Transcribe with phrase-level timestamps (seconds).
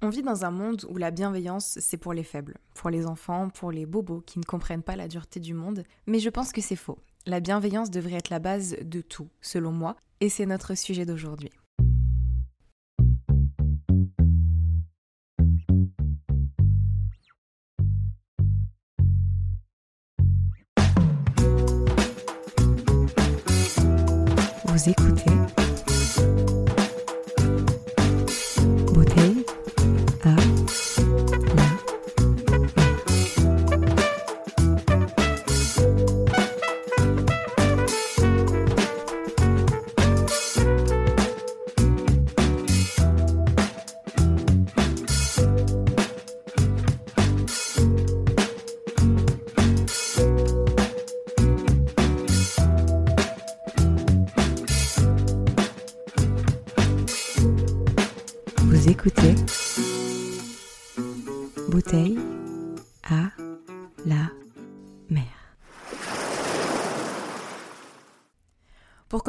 [0.00, 3.48] On vit dans un monde où la bienveillance, c'est pour les faibles, pour les enfants,
[3.48, 6.60] pour les bobos qui ne comprennent pas la dureté du monde, mais je pense que
[6.60, 6.98] c'est faux.
[7.26, 11.50] La bienveillance devrait être la base de tout, selon moi, et c'est notre sujet d'aujourd'hui.
[24.64, 25.17] Vous écoutez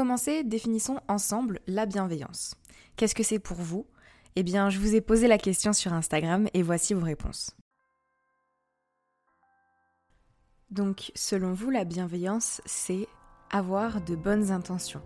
[0.10, 2.56] commencer, définissons ensemble la bienveillance.
[2.96, 3.86] Qu'est-ce que c'est pour vous?
[4.36, 7.56] Eh bien, je vous ai posé la question sur Instagram et voici vos réponses.
[10.72, 13.08] Donc, selon vous, la bienveillance, c'est
[13.52, 15.04] avoir de bonnes intentions.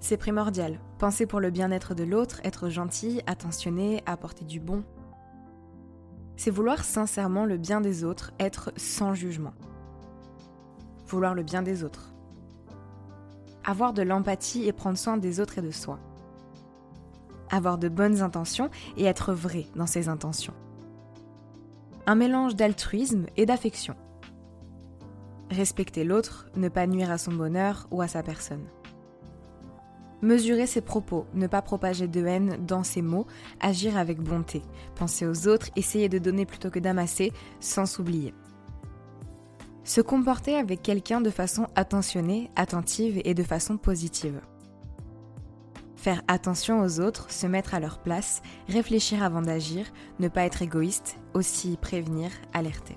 [0.00, 0.80] C'est primordial.
[0.98, 4.82] Penser pour le bien-être de l'autre, être gentil, attentionné, apporter du bon.
[6.38, 9.52] C'est vouloir sincèrement le bien des autres, être sans jugement.
[11.06, 12.11] Vouloir le bien des autres.
[13.64, 15.98] Avoir de l'empathie et prendre soin des autres et de soi.
[17.50, 20.54] Avoir de bonnes intentions et être vrai dans ses intentions.
[22.06, 23.94] Un mélange d'altruisme et d'affection.
[25.50, 28.64] Respecter l'autre, ne pas nuire à son bonheur ou à sa personne.
[30.22, 33.26] Mesurer ses propos, ne pas propager de haine dans ses mots,
[33.60, 34.62] agir avec bonté,
[34.94, 38.32] penser aux autres, essayer de donner plutôt que d'amasser, sans s'oublier.
[39.84, 44.40] Se comporter avec quelqu'un de façon attentionnée, attentive et de façon positive.
[45.96, 49.86] Faire attention aux autres, se mettre à leur place, réfléchir avant d'agir,
[50.18, 52.96] ne pas être égoïste, aussi prévenir, alerter.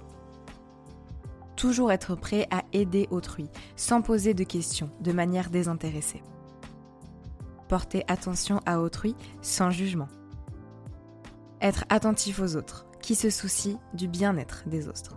[1.55, 6.23] Toujours être prêt à aider autrui, sans poser de questions, de manière désintéressée
[7.67, 10.07] porter attention à autrui sans jugement.
[11.61, 15.15] Être attentif aux autres, qui se soucient du bien-être des autres.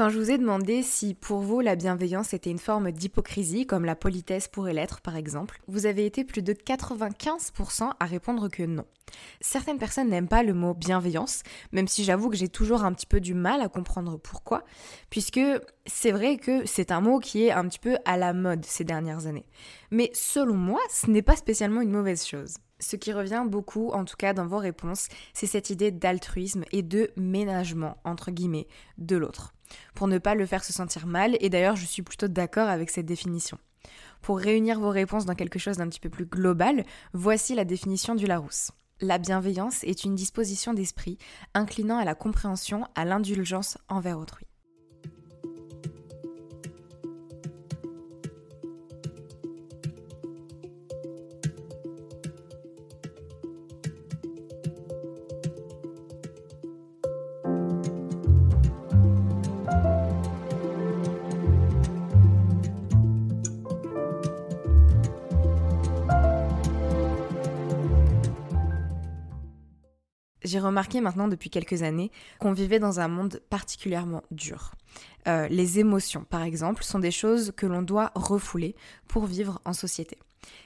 [0.00, 3.84] Quand je vous ai demandé si pour vous la bienveillance était une forme d'hypocrisie, comme
[3.84, 8.62] la politesse pourrait l'être par exemple, vous avez été plus de 95% à répondre que
[8.62, 8.86] non.
[9.42, 13.04] Certaines personnes n'aiment pas le mot bienveillance, même si j'avoue que j'ai toujours un petit
[13.04, 14.64] peu du mal à comprendre pourquoi,
[15.10, 15.42] puisque
[15.84, 18.84] c'est vrai que c'est un mot qui est un petit peu à la mode ces
[18.84, 19.44] dernières années.
[19.90, 22.54] Mais selon moi, ce n'est pas spécialement une mauvaise chose.
[22.78, 26.80] Ce qui revient beaucoup, en tout cas dans vos réponses, c'est cette idée d'altruisme et
[26.80, 29.52] de ménagement, entre guillemets, de l'autre
[29.94, 32.90] pour ne pas le faire se sentir mal, et d'ailleurs je suis plutôt d'accord avec
[32.90, 33.58] cette définition.
[34.22, 38.14] Pour réunir vos réponses dans quelque chose d'un petit peu plus global, voici la définition
[38.14, 38.72] du Larousse.
[39.00, 41.16] La bienveillance est une disposition d'esprit
[41.54, 44.49] inclinant à la compréhension, à l'indulgence envers autrui.
[70.50, 72.10] J'ai remarqué maintenant depuis quelques années
[72.40, 74.72] qu'on vivait dans un monde particulièrement dur.
[75.28, 78.74] Euh, les émotions, par exemple, sont des choses que l'on doit refouler
[79.06, 80.18] pour vivre en société.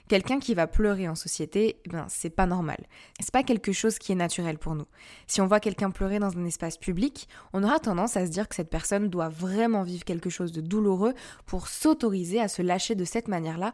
[0.08, 2.78] Quelqu'un qui va pleurer en société, eh ben c'est pas normal.
[3.20, 4.86] C'est pas quelque chose qui est naturel pour nous.
[5.26, 8.48] Si on voit quelqu'un pleurer dans un espace public, on aura tendance à se dire
[8.48, 11.14] que cette personne doit vraiment vivre quelque chose de douloureux
[11.46, 13.72] pour s'autoriser à se lâcher de cette manière-là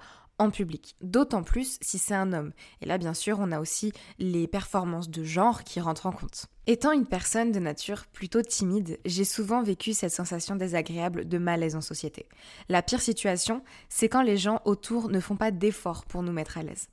[0.48, 0.96] public.
[1.02, 2.52] D'autant plus si c'est un homme.
[2.80, 6.46] Et là, bien sûr, on a aussi les performances de genre qui rentrent en compte.
[6.66, 11.76] Étant une personne de nature plutôt timide, j'ai souvent vécu cette sensation désagréable de malaise
[11.76, 12.26] en société.
[12.70, 16.56] La pire situation, c'est quand les gens autour ne font pas d'efforts pour nous mettre
[16.56, 16.88] à l'aise.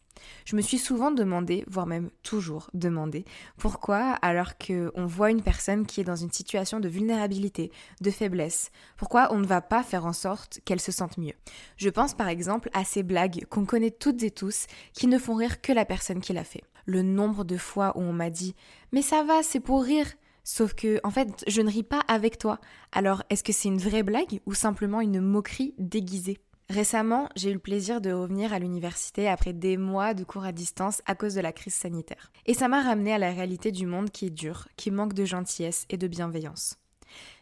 [0.45, 3.25] Je me suis souvent demandé, voire même toujours demandé,
[3.57, 7.71] pourquoi, alors qu'on voit une personne qui est dans une situation de vulnérabilité,
[8.01, 11.33] de faiblesse, pourquoi on ne va pas faire en sorte qu'elle se sente mieux.
[11.77, 15.35] Je pense par exemple à ces blagues qu'on connaît toutes et tous qui ne font
[15.35, 16.63] rire que la personne qui l'a fait.
[16.85, 18.55] Le nombre de fois où on m'a dit
[18.91, 20.07] Mais ça va, c'est pour rire.
[20.43, 22.61] Sauf que, en fait, je ne ris pas avec toi.
[22.93, 26.39] Alors, est-ce que c'est une vraie blague ou simplement une moquerie déguisée?
[26.69, 30.51] Récemment, j'ai eu le plaisir de revenir à l'université après des mois de cours à
[30.51, 32.29] distance à cause de la crise sanitaire.
[32.45, 35.23] Et ça m'a ramené à la réalité du monde qui est dur, qui manque de
[35.23, 36.75] gentillesse et de bienveillance.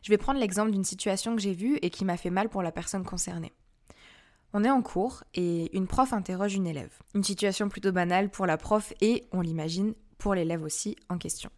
[0.03, 2.61] Je vais prendre l'exemple d'une situation que j'ai vue et qui m'a fait mal pour
[2.61, 3.53] la personne concernée.
[4.53, 6.93] On est en cours et une prof interroge une élève.
[7.15, 11.49] Une situation plutôt banale pour la prof et, on l'imagine, pour l'élève aussi en question.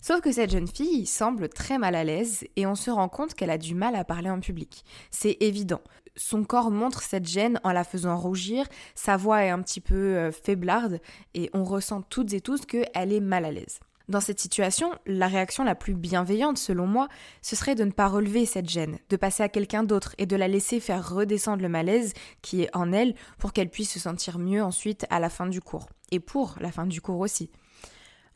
[0.00, 3.34] Sauf que cette jeune fille semble très mal à l'aise et on se rend compte
[3.34, 4.84] qu'elle a du mal à parler en public.
[5.10, 5.80] C'est évident.
[6.18, 9.94] Son corps montre cette gêne en la faisant rougir, sa voix est un petit peu
[9.94, 11.00] euh, faiblarde
[11.34, 13.78] et on ressent toutes et tous qu'elle est mal à l'aise.
[14.08, 17.08] Dans cette situation, la réaction la plus bienveillante, selon moi,
[17.42, 20.34] ce serait de ne pas relever cette gêne, de passer à quelqu'un d'autre et de
[20.34, 24.38] la laisser faire redescendre le malaise qui est en elle pour qu'elle puisse se sentir
[24.38, 25.90] mieux ensuite à la fin du cours.
[26.10, 27.50] Et pour la fin du cours aussi.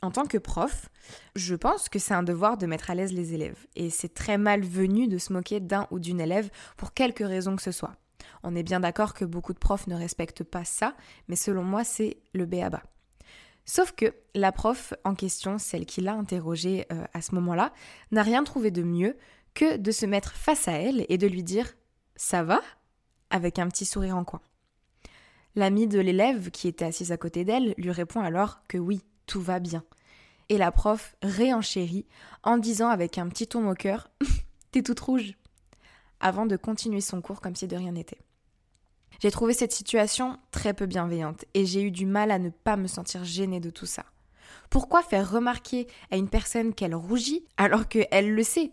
[0.03, 0.89] En tant que prof,
[1.33, 4.37] je pense que c'est un devoir de mettre à l'aise les élèves, et c'est très
[4.37, 7.95] malvenu de se moquer d'un ou d'une élève pour quelque raison que ce soit.
[8.43, 10.93] On est bien d'accord que beaucoup de profs ne respectent pas ça,
[11.29, 12.83] mais selon moi, c'est le béaba.
[13.63, 17.71] Sauf que la prof en question, celle qui l'a interrogée euh, à ce moment-là,
[18.11, 19.15] n'a rien trouvé de mieux
[19.53, 21.75] que de se mettre face à elle et de lui dire
[22.17, 22.59] Ça va?
[23.29, 24.41] avec un petit sourire en coin.
[25.55, 29.41] L'amie de l'élève, qui était assise à côté d'elle, lui répond alors que oui, tout
[29.41, 29.83] va bien.
[30.49, 32.05] Et la prof réenchérit
[32.43, 34.09] en disant avec un petit ton moqueur
[34.71, 35.35] T'es toute rouge
[36.19, 38.21] avant de continuer son cours comme si de rien n'était.
[39.19, 42.77] J'ai trouvé cette situation très peu bienveillante et j'ai eu du mal à ne pas
[42.77, 44.05] me sentir gênée de tout ça.
[44.69, 48.71] Pourquoi faire remarquer à une personne qu'elle rougit alors qu'elle le sait?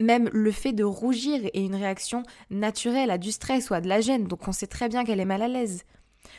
[0.00, 3.88] Même le fait de rougir est une réaction naturelle à du stress ou à de
[3.88, 5.84] la gêne, donc on sait très bien qu'elle est mal à l'aise.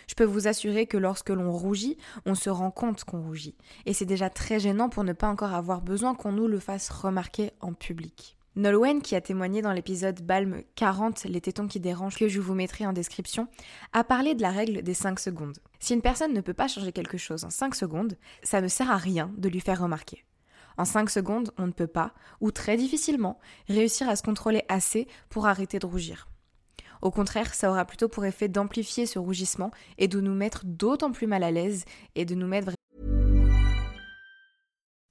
[0.08, 3.56] Je peux vous assurer que lorsque l'on rougit, on se rend compte qu'on rougit.
[3.86, 6.90] Et c'est déjà très gênant pour ne pas encore avoir besoin qu'on nous le fasse
[6.90, 8.38] remarquer en public.
[8.56, 12.54] Nolwenn, qui a témoigné dans l'épisode Balm 40, les tétons qui dérangent, que je vous
[12.54, 13.48] mettrai en description,
[13.94, 15.58] a parlé de la règle des 5 secondes.
[15.80, 18.92] Si une personne ne peut pas changer quelque chose en 5 secondes, ça ne sert
[18.92, 20.24] à rien de lui faire remarquer.
[20.78, 23.40] En 5 secondes, on ne peut pas, ou très difficilement,
[23.70, 26.28] réussir à se contrôler assez pour arrêter de rougir.
[27.04, 31.12] Au contraire, ça aura plutôt pour effet d'amplifier ce rougissement et de nous mettre d'autant
[31.12, 31.84] plus mal à l'aise
[32.16, 32.72] et de nous mettre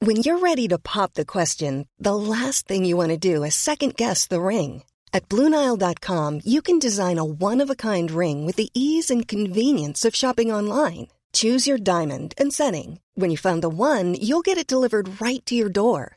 [0.01, 3.55] When you're ready to pop the question, the last thing you want to do is
[3.55, 4.83] second guess the ring.
[5.13, 10.51] At BlueNile.com, you can design a one-of-a-kind ring with the ease and convenience of shopping
[10.51, 11.09] online.
[11.35, 12.99] Choose your diamond and setting.
[13.15, 16.17] When you find the one, you'll get it delivered right to your door.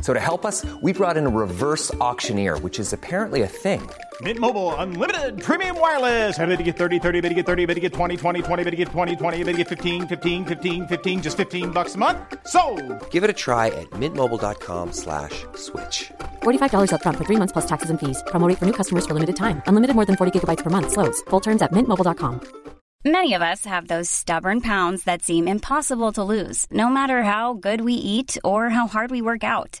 [0.00, 3.80] So to help us, we brought in a reverse auctioneer, which is apparently a thing.
[4.20, 6.38] Mint Mobile unlimited premium wireless.
[6.38, 8.64] Ready to get 30, 30, bit to get 30, bit to get 20, 20, 20,
[8.64, 11.94] bit to get 20, 20, bit to get 15, 15, 15, 15 just 15 bucks
[11.94, 12.18] a month.
[12.46, 12.60] So,
[13.10, 15.46] Give it a try at mintmobile.com/switch.
[15.54, 16.10] slash
[16.42, 18.22] $45 up front for 3 months plus taxes and fees.
[18.26, 19.62] Promo for new customers for limited time.
[19.66, 21.22] Unlimited more than 40 gigabytes per month slows.
[21.30, 22.40] Full terms at mintmobile.com.
[23.04, 27.54] Many of us have those stubborn pounds that seem impossible to lose, no matter how
[27.54, 29.80] good we eat or how hard we work out.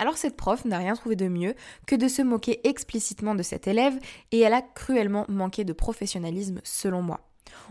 [0.00, 1.54] Alors cette prof n'a rien trouvé de mieux
[1.86, 3.98] que de se moquer explicitement de cet élève
[4.32, 7.20] et elle a cruellement manqué de professionnalisme selon moi.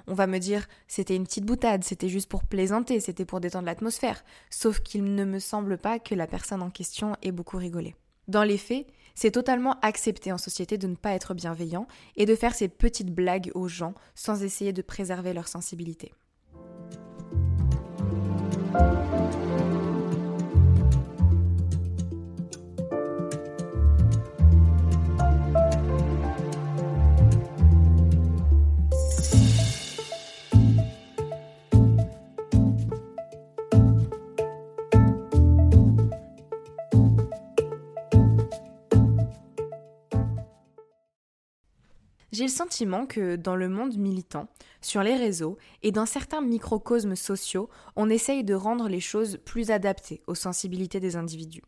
[0.05, 3.65] On va me dire c'était une petite boutade, c'était juste pour plaisanter, c'était pour détendre
[3.65, 7.95] l'atmosphère, sauf qu'il ne me semble pas que la personne en question ait beaucoup rigolé.
[8.27, 12.35] Dans les faits, c'est totalement accepté en société de ne pas être bienveillant et de
[12.35, 16.13] faire ces petites blagues aux gens sans essayer de préserver leur sensibilité.
[42.39, 44.47] J'ai le sentiment que dans le monde militant,
[44.79, 49.71] sur les réseaux et dans certains microcosmes sociaux, on essaye de rendre les choses plus
[49.71, 51.63] adaptées aux sensibilités des individus.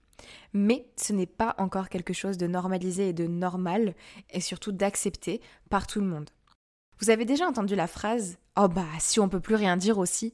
[0.54, 3.96] Mais ce n'est pas encore quelque chose de normalisé et de normal,
[4.30, 6.30] et surtout d'accepté par tout le monde.
[7.02, 10.34] Vous avez déjà entendu la phrase Oh bah si on peut plus rien dire aussi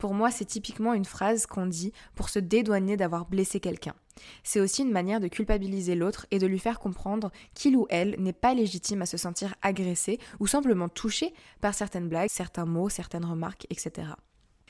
[0.00, 3.94] pour moi, c'est typiquement une phrase qu'on dit pour se dédouaner d'avoir blessé quelqu'un.
[4.42, 8.16] C'est aussi une manière de culpabiliser l'autre et de lui faire comprendre qu'il ou elle
[8.18, 12.88] n'est pas légitime à se sentir agressé ou simplement touché par certaines blagues, certains mots,
[12.88, 14.08] certaines remarques, etc.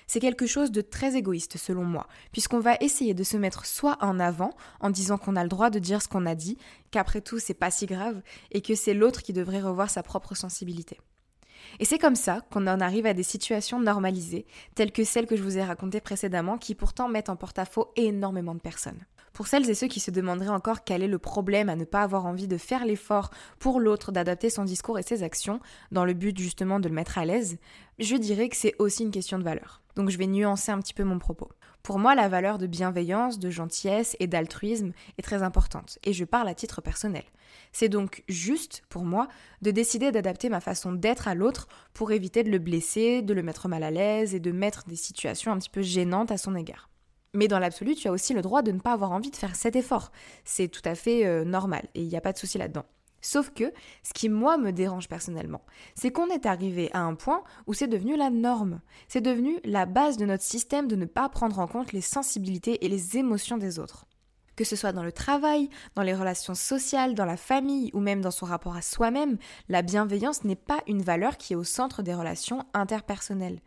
[0.08, 3.96] C'est quelque chose de très égoïste selon moi, puisqu'on va essayer de se mettre soit
[4.00, 6.58] en avant en disant qu'on a le droit de dire ce qu'on a dit,
[6.90, 8.20] qu'après tout c'est pas si grave
[8.50, 10.98] et que c'est l'autre qui devrait revoir sa propre sensibilité.
[11.78, 15.36] Et c'est comme ça qu'on en arrive à des situations normalisées, telles que celles que
[15.36, 19.04] je vous ai racontées précédemment, qui pourtant mettent en porte-à-faux énormément de personnes.
[19.32, 22.02] Pour celles et ceux qui se demanderaient encore quel est le problème à ne pas
[22.02, 25.60] avoir envie de faire l'effort pour l'autre d'adapter son discours et ses actions,
[25.92, 27.58] dans le but justement de le mettre à l'aise,
[27.98, 29.82] je dirais que c'est aussi une question de valeur.
[29.96, 31.48] Donc je vais nuancer un petit peu mon propos.
[31.82, 36.24] Pour moi, la valeur de bienveillance, de gentillesse et d'altruisme est très importante, et je
[36.24, 37.24] parle à titre personnel.
[37.72, 39.28] C'est donc juste, pour moi,
[39.62, 43.42] de décider d'adapter ma façon d'être à l'autre pour éviter de le blesser, de le
[43.42, 46.54] mettre mal à l'aise et de mettre des situations un petit peu gênantes à son
[46.54, 46.90] égard.
[47.32, 49.54] Mais dans l'absolu, tu as aussi le droit de ne pas avoir envie de faire
[49.56, 50.10] cet effort.
[50.44, 52.84] C'est tout à fait euh, normal, et il n'y a pas de souci là-dedans.
[53.22, 53.72] Sauf que,
[54.02, 55.62] ce qui moi me dérange personnellement,
[55.94, 58.80] c'est qu'on est arrivé à un point où c'est devenu la norme.
[59.08, 62.84] C'est devenu la base de notre système de ne pas prendre en compte les sensibilités
[62.84, 64.06] et les émotions des autres.
[64.56, 68.20] Que ce soit dans le travail, dans les relations sociales, dans la famille ou même
[68.20, 72.02] dans son rapport à soi-même, la bienveillance n'est pas une valeur qui est au centre
[72.02, 73.60] des relations interpersonnelles.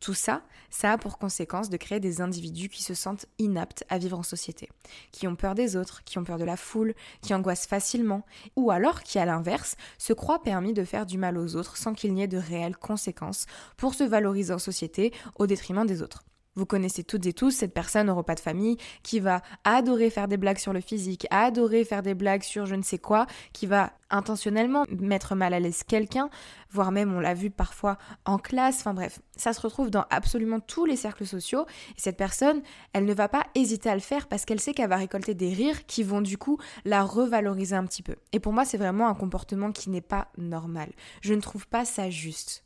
[0.00, 3.98] Tout ça, ça a pour conséquence de créer des individus qui se sentent inaptes à
[3.98, 4.70] vivre en société,
[5.12, 8.24] qui ont peur des autres, qui ont peur de la foule, qui angoissent facilement,
[8.56, 11.92] ou alors qui, à l'inverse, se croient permis de faire du mal aux autres sans
[11.92, 16.24] qu'il n'y ait de réelles conséquences pour se valoriser en société au détriment des autres.
[16.60, 20.28] Vous connaissez toutes et tous cette personne au repas de famille qui va adorer faire
[20.28, 23.66] des blagues sur le physique, adorer faire des blagues sur je ne sais quoi, qui
[23.66, 26.28] va intentionnellement mettre mal à l'aise quelqu'un,
[26.70, 30.60] voire même on l'a vu parfois en classe, enfin bref, ça se retrouve dans absolument
[30.60, 31.64] tous les cercles sociaux
[31.96, 32.60] et cette personne,
[32.92, 35.54] elle ne va pas hésiter à le faire parce qu'elle sait qu'elle va récolter des
[35.54, 38.16] rires qui vont du coup la revaloriser un petit peu.
[38.32, 40.90] Et pour moi, c'est vraiment un comportement qui n'est pas normal.
[41.22, 42.64] Je ne trouve pas ça juste.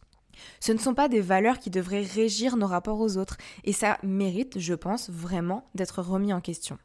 [0.61, 3.99] Ce ne sont pas des valeurs qui devraient régir nos rapports aux autres, et ça
[4.03, 6.79] mérite, je pense, vraiment d'être remis en question.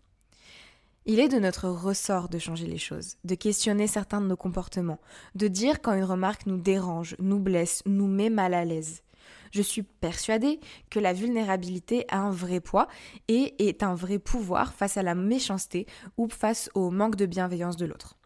[1.05, 4.99] Il est de notre ressort de changer les choses, de questionner certains de nos comportements,
[5.33, 9.01] de dire quand une remarque nous dérange, nous blesse, nous met mal à l'aise.
[9.51, 10.59] Je suis persuadée
[10.91, 12.87] que la vulnérabilité a un vrai poids
[13.27, 15.87] et est un vrai pouvoir face à la méchanceté
[16.17, 18.18] ou face au manque de bienveillance de l'autre.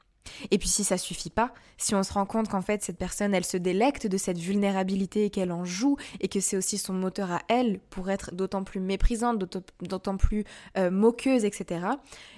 [0.52, 3.34] Et puis si ça suffit pas, si on se rend compte qu'en fait cette personne
[3.34, 6.94] elle se délecte de cette vulnérabilité et qu'elle en joue et que c'est aussi son
[6.94, 9.38] moteur à elle pour être d'autant plus méprisante,
[9.82, 10.46] d'autant plus
[10.78, 11.86] euh, moqueuse, etc.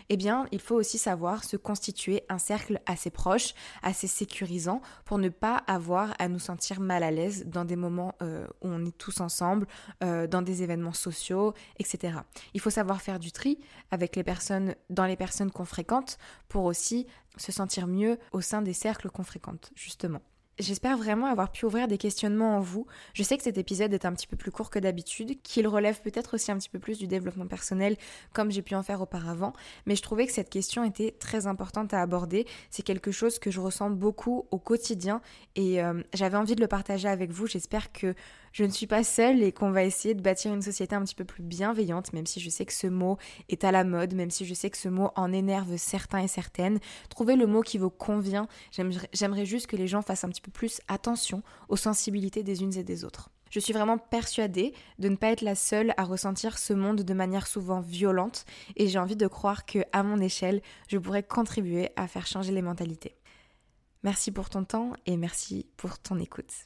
[0.09, 5.17] eh bien, il faut aussi savoir se constituer un cercle assez proche, assez sécurisant, pour
[5.17, 8.85] ne pas avoir à nous sentir mal à l'aise dans des moments euh, où on
[8.85, 9.67] est tous ensemble,
[10.03, 12.19] euh, dans des événements sociaux, etc.
[12.53, 13.59] Il faut savoir faire du tri
[13.91, 16.17] avec les personnes, dans les personnes qu'on fréquente,
[16.49, 17.07] pour aussi
[17.37, 20.21] se sentir mieux au sein des cercles qu'on fréquente, justement.
[20.57, 22.87] J'espère vraiment avoir pu ouvrir des questionnements en vous.
[23.13, 25.99] Je sais que cet épisode est un petit peu plus court que d'habitude, qu'il relève
[25.99, 27.97] peut-être aussi un petit peu plus du développement personnel
[28.31, 29.51] comme j'ai pu en faire auparavant,
[29.85, 32.47] mais je trouvais que cette question était très importante à aborder.
[32.69, 35.19] C'est quelque chose que je ressens beaucoup au quotidien
[35.57, 37.47] et euh, j'avais envie de le partager avec vous.
[37.47, 38.15] J'espère que
[38.53, 41.15] je ne suis pas seule et qu'on va essayer de bâtir une société un petit
[41.15, 43.17] peu plus bienveillante, même si je sais que ce mot
[43.49, 46.29] est à la mode, même si je sais que ce mot en énerve certains et
[46.29, 46.79] certaines.
[47.09, 48.47] Trouvez le mot qui vous convient.
[49.11, 52.83] J'aimerais juste que les gens fassent un petit plus attention aux sensibilités des unes et
[52.83, 53.29] des autres.
[53.51, 57.13] Je suis vraiment persuadée de ne pas être la seule à ressentir ce monde de
[57.13, 61.89] manière souvent violente et j'ai envie de croire que à mon échelle, je pourrais contribuer
[61.95, 63.15] à faire changer les mentalités.
[64.03, 66.65] Merci pour ton temps et merci pour ton écoute.